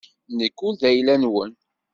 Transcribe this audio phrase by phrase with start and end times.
[0.37, 1.51] Nekk ur d ayla-nwen.